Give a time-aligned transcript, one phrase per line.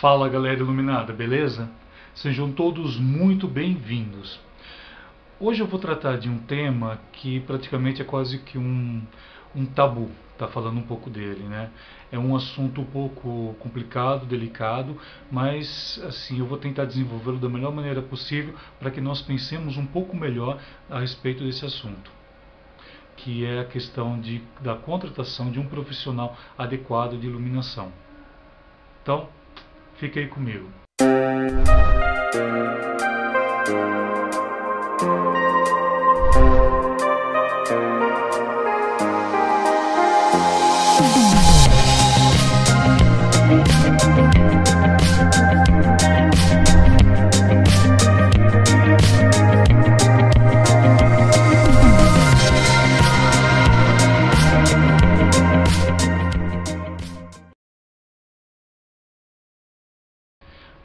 [0.00, 1.70] Fala galera iluminada, beleza?
[2.14, 4.38] Sejam todos muito bem-vindos.
[5.40, 9.02] Hoje eu vou tratar de um tema que praticamente é quase que um,
[9.54, 11.70] um tabu, tá falando um pouco dele, né?
[12.12, 14.98] É um assunto um pouco complicado, delicado,
[15.30, 19.86] mas assim eu vou tentar desenvolvê-lo da melhor maneira possível para que nós pensemos um
[19.86, 20.58] pouco melhor
[20.90, 22.14] a respeito desse assunto
[23.16, 27.90] que é a questão de, da contratação de um profissional adequado de iluminação.
[29.02, 29.26] Então,
[29.98, 30.68] Fique aí comigo.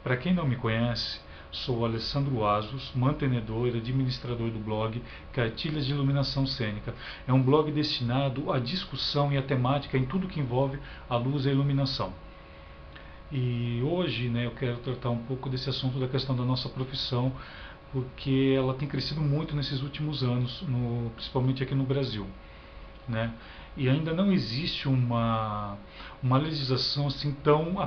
[0.02, 1.20] Para quem não me conhece,
[1.52, 5.00] sou Alessandro Asos, mantenedor e administrador do blog
[5.32, 6.92] Cartilhas de Iluminação Cênica.
[7.24, 10.76] É um blog destinado à discussão e à temática em tudo que envolve
[11.08, 12.12] a luz e a iluminação.
[13.30, 17.32] E hoje né, eu quero tratar um pouco desse assunto da questão da nossa profissão,
[17.92, 22.26] porque ela tem crescido muito nesses últimos anos, no, principalmente aqui no Brasil.
[23.06, 23.32] Né?
[23.76, 25.76] E ainda não existe uma,
[26.20, 27.80] uma legislação assim tão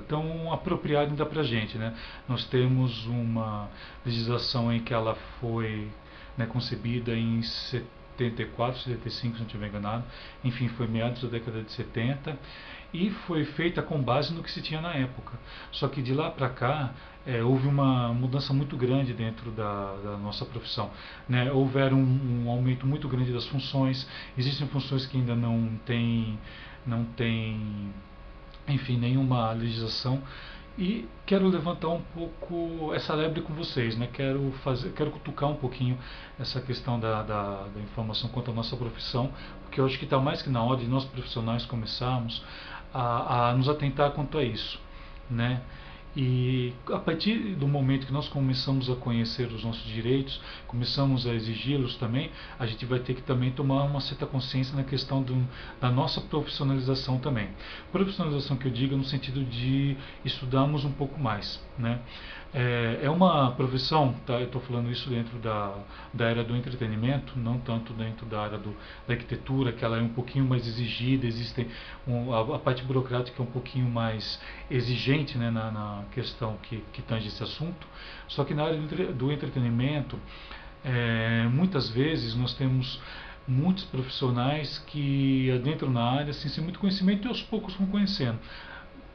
[0.00, 1.76] tão apropriado ainda para a gente.
[1.78, 1.94] Né?
[2.28, 3.68] Nós temos uma
[4.04, 5.88] legislação em que ela foi
[6.36, 10.04] né, concebida em 74, 75, se não estiver enganado,
[10.42, 12.38] enfim, foi meados da década de 70
[12.92, 15.32] e foi feita com base no que se tinha na época.
[15.72, 16.94] Só que de lá para cá
[17.26, 20.90] é, houve uma mudança muito grande dentro da, da nossa profissão.
[21.28, 21.50] Né?
[21.50, 26.38] Houveram um, um, aumento muito grande das funções, existem funções que ainda não têm,
[26.86, 27.92] não têm
[28.68, 30.22] enfim, nenhuma legislação.
[30.76, 34.08] E quero levantar um pouco essa lebre com vocês, né?
[34.12, 35.96] quero, fazer, quero cutucar um pouquinho
[36.38, 39.32] essa questão da, da, da informação quanto à nossa profissão,
[39.62, 42.42] porque eu acho que está mais que na hora de nós profissionais começarmos
[42.92, 44.80] a, a nos atentar quanto a isso.
[45.30, 45.62] Né?
[46.16, 51.34] E a partir do momento que nós começamos a conhecer os nossos direitos, começamos a
[51.34, 55.36] exigi-los também, a gente vai ter que também tomar uma certa consciência na questão do,
[55.80, 57.48] da nossa profissionalização também.
[57.90, 61.60] Profissionalização que eu digo no sentido de estudarmos um pouco mais.
[61.76, 62.00] Né?
[62.56, 65.74] É, é uma profissão, tá, eu estou falando isso dentro da,
[66.12, 68.72] da era do entretenimento, não tanto dentro da área do,
[69.08, 71.66] da arquitetura, que ela é um pouquinho mais exigida, existem
[72.06, 76.76] um, a, a, parte burocrática é um pouquinho mais exigente né, na, na questão que,
[76.92, 77.88] que tange esse assunto.
[78.28, 80.16] Só que na área do, do entretenimento,
[80.84, 83.02] é, muitas vezes nós temos
[83.48, 88.38] muitos profissionais que adentram na área assim, sem muito conhecimento e aos poucos vão conhecendo.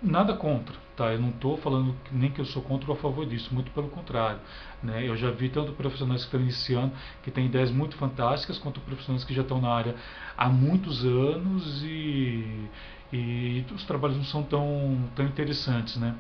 [0.01, 1.11] Nada contra, tá?
[1.11, 3.89] Eu não estou falando nem que eu sou contra ou a favor disso, muito pelo
[3.89, 4.39] contrário.
[4.81, 5.05] Né?
[5.05, 9.25] Eu já vi tanto profissionais que estão iniciando, que têm ideias muito fantásticas, quanto profissionais
[9.25, 9.95] que já estão na área
[10.37, 12.69] há muitos anos e,
[13.11, 16.15] e os trabalhos não são tão, tão interessantes, né?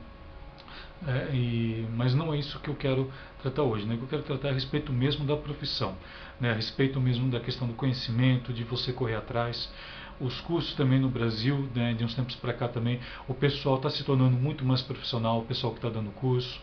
[1.07, 3.09] É, e, mas não é isso que eu quero
[3.41, 3.85] tratar hoje.
[3.85, 3.97] Né?
[3.99, 5.95] Eu quero tratar é a respeito mesmo da profissão,
[6.39, 6.51] né?
[6.51, 9.71] a respeito mesmo da questão do conhecimento, de você correr atrás.
[10.19, 13.89] Os cursos também no Brasil, né, de uns tempos para cá também, o pessoal está
[13.89, 16.59] se tornando muito mais profissional, o pessoal que está dando curso.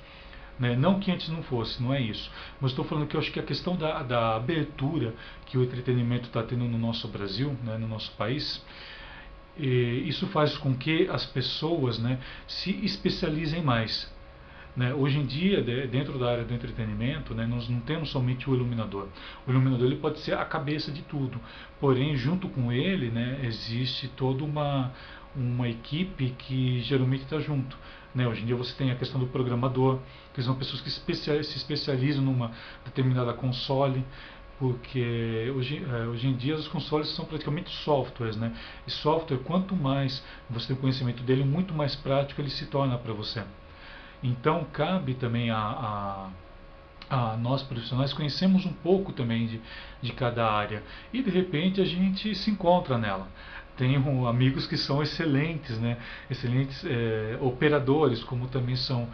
[0.58, 0.74] Né?
[0.74, 2.30] Não que antes não fosse, não é isso.
[2.60, 5.14] Mas estou falando que eu acho que a questão da, da abertura
[5.46, 8.62] que o entretenimento está tendo no nosso Brasil, né, no nosso país,
[9.58, 14.14] isso faz com que as pessoas né, se especializem mais.
[14.76, 14.92] Né?
[14.92, 19.08] Hoje em dia, dentro da área do entretenimento, né, nós não temos somente o iluminador.
[19.46, 21.40] O iluminador ele pode ser a cabeça de tudo,
[21.80, 24.92] porém, junto com ele, né, existe toda uma,
[25.34, 27.76] uma equipe que geralmente está junto.
[28.14, 28.28] Né?
[28.28, 29.98] Hoje em dia você tem a questão do programador,
[30.34, 32.50] que são pessoas que se especializam numa
[32.84, 34.04] determinada console,
[34.58, 38.54] porque hoje, é, hoje em dia os consoles são praticamente softwares, né?
[38.86, 43.12] E software, quanto mais você tem conhecimento dele, muito mais prático ele se torna para
[43.12, 43.42] você.
[44.22, 46.30] Então cabe também a,
[47.10, 49.60] a, nós profissionais conhecemos um pouco também de,
[50.02, 50.82] de cada área
[51.12, 53.28] e de repente a gente se encontra nela.
[53.76, 55.98] Tenho amigos que são excelentes, né?
[56.30, 59.06] excelentes é, operadores, como também são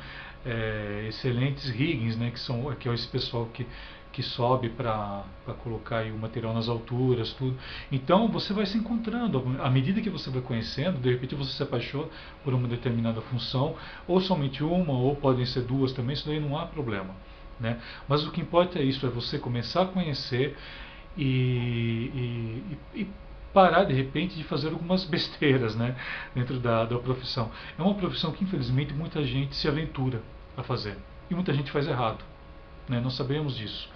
[0.47, 2.31] é, excelentes riggings, né?
[2.31, 3.67] que, são, que é esse pessoal que,
[4.13, 5.25] que sobe para
[5.63, 7.57] colocar o material nas alturas, tudo.
[7.91, 9.43] Então você vai se encontrando.
[9.63, 12.09] À medida que você vai conhecendo, de repente você se apaixona
[12.45, 13.75] por uma determinada função,
[14.07, 17.15] ou somente uma, ou podem ser duas também, isso daí não há problema.
[17.59, 17.81] Né?
[18.07, 20.57] Mas o que importa é isso, é você começar a conhecer
[21.17, 21.25] e,
[22.95, 23.11] e, e
[23.53, 25.97] parar de repente de fazer algumas besteiras né,
[26.35, 27.51] dentro da, da profissão.
[27.79, 30.23] É uma profissão que infelizmente muita gente se aventura
[30.57, 30.99] a fazer
[31.31, 32.32] e muita gente faz errado.
[32.89, 33.89] Né, nós sabemos disso.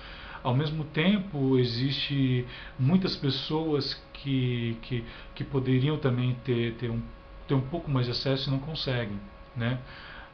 [0.42, 2.46] Ao mesmo tempo, existe
[2.78, 5.04] muitas pessoas que, que,
[5.34, 7.02] que poderiam também ter, ter, um,
[7.48, 9.18] ter um pouco mais de acesso e não conseguem.
[9.56, 9.78] Né?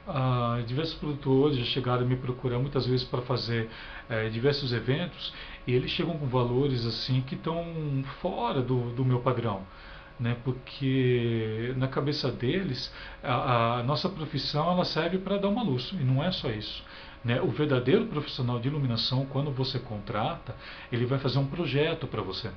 [0.06, 3.70] Ah, diversos produtores já chegaram a me procurar muitas vezes para fazer
[4.10, 5.32] é, diversos eventos
[5.66, 7.64] e eles chegam com valores assim que estão
[8.20, 9.62] fora do, do meu padrão.
[10.20, 12.93] Né, porque na cabeça deles
[13.25, 16.84] a, a nossa profissão ela serve para dar uma luz e não é só isso.
[17.25, 17.41] Né?
[17.41, 20.55] O verdadeiro profissional de iluminação, quando você contrata,
[20.91, 22.51] ele vai fazer um projeto para você.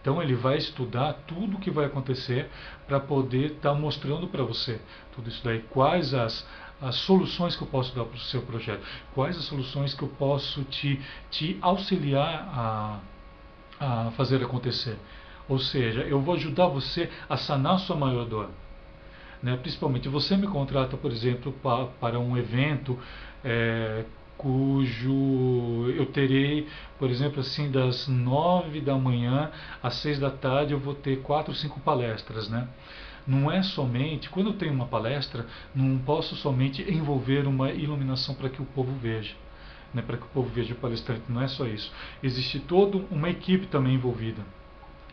[0.00, 2.50] Então ele vai estudar tudo o que vai acontecer
[2.88, 4.80] para poder estar tá mostrando para você
[5.14, 5.60] tudo isso daí.
[5.70, 6.44] Quais as,
[6.80, 8.82] as soluções que eu posso dar para o seu projeto?
[9.14, 11.00] Quais as soluções que eu posso te,
[11.30, 12.98] te auxiliar a,
[13.78, 14.98] a fazer acontecer?
[15.48, 18.50] Ou seja, eu vou ajudar você a sanar sua maior dor.
[19.42, 19.56] Né?
[19.56, 22.98] Principalmente, você me contrata, por exemplo, pa, para um evento
[23.44, 24.04] é,
[24.36, 26.66] cujo eu terei,
[26.98, 29.50] por exemplo, assim, das nove da manhã
[29.82, 32.68] às seis da tarde eu vou ter quatro, cinco palestras, né?
[33.26, 38.48] Não é somente, quando eu tenho uma palestra, não posso somente envolver uma iluminação para
[38.48, 39.34] que o povo veja.
[39.94, 41.92] Né, para que o povo veja o palestrante, não é só isso.
[42.22, 44.42] Existe toda uma equipe também envolvida.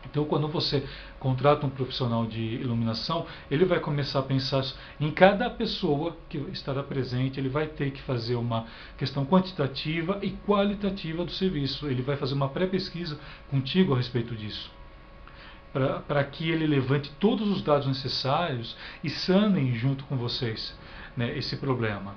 [0.04, 0.84] Então, quando você
[1.18, 4.64] contrata um profissional de iluminação, ele vai começar a pensar
[4.98, 8.66] em cada pessoa que estará presente, ele vai ter que fazer uma
[8.96, 11.86] questão quantitativa e qualitativa do serviço.
[11.86, 13.18] Ele vai fazer uma pré-pesquisa
[13.50, 14.70] contigo a respeito disso.
[16.08, 20.76] Para que ele levante todos os dados necessários e sanem junto com vocês
[21.16, 22.16] né, esse problema.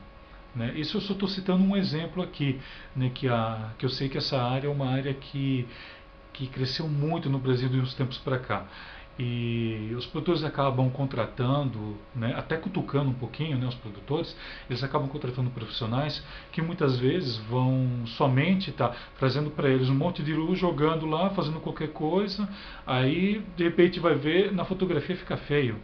[0.56, 0.74] Né?
[0.75, 2.59] Isso eu só estou citando um exemplo aqui,
[2.95, 5.68] né, que, a, que eu sei que essa área é uma área que
[6.33, 8.65] que cresceu muito no Brasil de uns tempos para cá.
[9.18, 14.35] E os produtores acabam contratando, né, até cutucando um pouquinho né, os produtores,
[14.68, 20.24] eles acabam contratando profissionais que muitas vezes vão somente tá, trazendo para eles um monte
[20.24, 22.50] de luz, jogando lá, fazendo qualquer coisa,
[22.88, 25.79] aí de repente vai ver, na fotografia fica feio.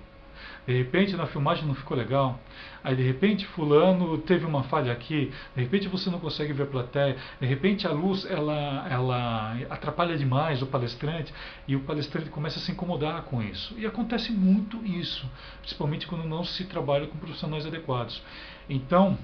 [0.67, 2.39] De repente na filmagem não ficou legal.
[2.83, 5.31] Aí de repente fulano teve uma falha aqui.
[5.55, 7.17] De repente você não consegue ver a plateia.
[7.39, 11.33] De repente a luz ela, ela atrapalha demais o palestrante
[11.67, 13.73] e o palestrante começa a se incomodar com isso.
[13.77, 15.29] E acontece muito isso,
[15.61, 18.21] principalmente quando não se trabalha com profissionais adequados.
[18.69, 19.17] Então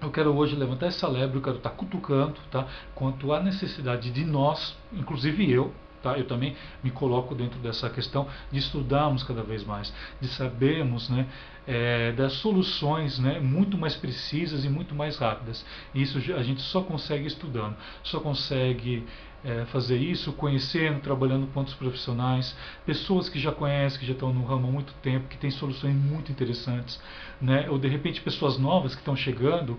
[0.00, 4.24] eu quero hoje levantar essa lebre, eu quero estar cutucando tá, quanto à necessidade de
[4.24, 5.72] nós, inclusive eu,
[6.06, 6.16] Tá?
[6.16, 6.54] Eu também
[6.84, 11.26] me coloco dentro dessa questão de estudarmos cada vez mais, de sabermos né,
[11.66, 15.66] é, das soluções né, muito mais precisas e muito mais rápidas.
[15.92, 19.04] Isso a gente só consegue estudando, só consegue
[19.44, 24.32] é, fazer isso conhecendo, trabalhando com outros profissionais, pessoas que já conhecem, que já estão
[24.32, 27.02] no ramo há muito tempo, que têm soluções muito interessantes,
[27.40, 27.68] né?
[27.68, 29.76] ou de repente pessoas novas que estão chegando,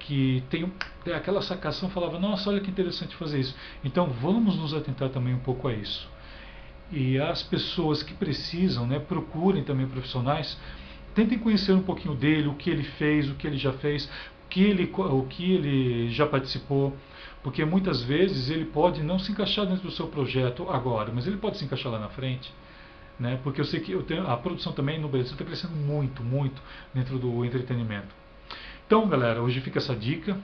[0.00, 0.70] que tem,
[1.14, 3.54] aquela sacação falava, nossa, olha que interessante fazer isso.
[3.84, 6.08] Então vamos nos atentar também um pouco a isso.
[6.90, 10.58] E as pessoas que precisam, né, procurem também profissionais,
[11.14, 14.48] tentem conhecer um pouquinho dele, o que ele fez, o que ele já fez, o
[14.48, 16.96] que ele, o que ele já participou,
[17.42, 21.36] porque muitas vezes ele pode não se encaixar dentro do seu projeto agora, mas ele
[21.36, 22.52] pode se encaixar lá na frente.
[23.18, 23.38] Né?
[23.44, 26.60] Porque eu sei que eu tenho, a produção também no Brasil está crescendo muito, muito
[26.92, 28.08] dentro do entretenimento.
[28.90, 30.36] Então, galera, hoje fica essa dica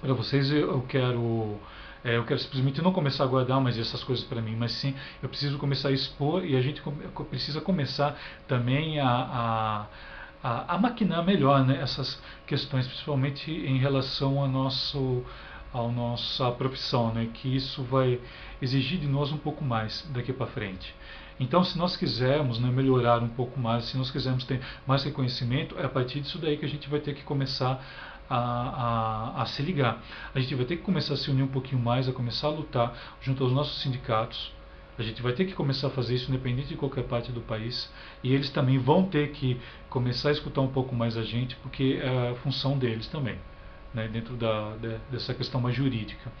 [0.00, 0.50] para vocês.
[0.50, 1.58] Eu quero
[2.02, 4.94] é, eu quero simplesmente não começar a guardar mais essas coisas para mim, mas sim
[5.22, 6.82] eu preciso começar a expor e a gente
[7.28, 8.18] precisa começar
[8.48, 9.86] também a, a,
[10.42, 15.22] a, a maquinar melhor né, essas questões, principalmente em relação ao nosso
[15.74, 18.18] a nossa profissão, né, que isso vai
[18.62, 20.94] exigir de nós um pouco mais daqui para frente.
[21.38, 25.78] Então, se nós quisermos né, melhorar um pouco mais, se nós quisermos ter mais reconhecimento,
[25.78, 27.84] é a partir disso daí que a gente vai ter que começar
[28.28, 30.02] a, a, a, se ligar.
[30.34, 32.50] A gente vai ter que começar a se unir um pouquinho mais, a começar a
[32.50, 34.52] lutar junto aos nossos sindicatos.
[34.98, 37.92] A gente vai ter que começar a fazer isso independente de qualquer parte do país.
[38.24, 42.00] E eles também vão ter que começar a escutar um pouco mais a gente, porque
[42.02, 43.38] é a função deles também,
[43.92, 46.32] né, dentro da, de, dessa questão mais jurídica.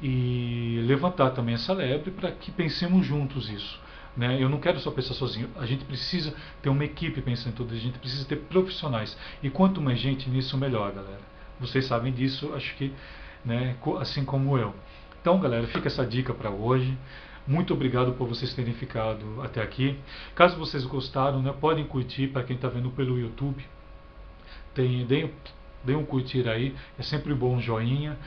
[0.00, 3.80] E levantar também essa lebre para que pensemos juntos isso.
[4.16, 4.42] Né?
[4.42, 5.50] Eu não quero só pensar sozinho.
[5.56, 7.74] A gente precisa ter uma equipe pensando em tudo.
[7.74, 9.16] A gente precisa ter profissionais.
[9.42, 11.20] E quanto mais gente nisso, melhor, galera.
[11.60, 12.92] Vocês sabem disso, acho que,
[13.44, 14.74] né, assim como eu.
[15.20, 16.96] Então, galera, fica essa dica para hoje.
[17.46, 19.98] Muito obrigado por vocês terem ficado até aqui.
[20.34, 23.64] Caso vocês gostaram, né, podem curtir para quem está vendo pelo YouTube.
[24.74, 25.30] Tem, deem,
[25.84, 28.18] deem um curtir aí, é sempre bom um joinha.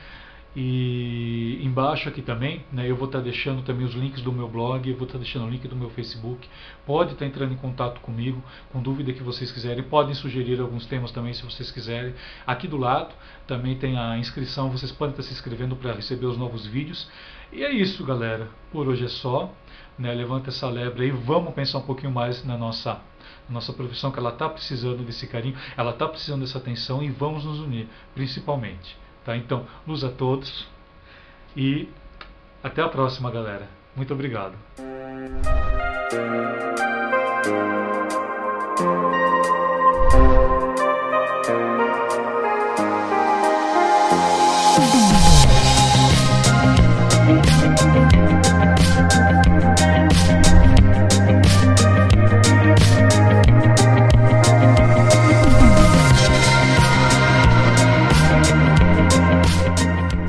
[0.54, 4.48] E embaixo aqui também, né, eu vou estar tá deixando também os links do meu
[4.48, 6.48] blog, eu vou estar tá deixando o link do meu Facebook.
[6.84, 8.42] Pode estar tá entrando em contato comigo,
[8.72, 9.84] com dúvida que vocês quiserem.
[9.84, 12.14] Podem sugerir alguns temas também, se vocês quiserem.
[12.44, 13.14] Aqui do lado
[13.46, 17.08] também tem a inscrição, vocês podem estar se inscrevendo para receber os novos vídeos.
[17.52, 18.48] E é isso, galera.
[18.72, 19.54] Por hoje é só.
[19.96, 23.02] Né, levanta essa lebre aí, vamos pensar um pouquinho mais na nossa
[23.50, 27.44] nossa profissão, que ela está precisando desse carinho, ela está precisando dessa atenção e vamos
[27.44, 28.96] nos unir, principalmente.
[29.30, 29.36] Tá?
[29.36, 30.66] Então, luz a todos
[31.56, 31.88] e
[32.64, 33.68] até a próxima, galera.
[33.94, 34.54] Muito obrigado.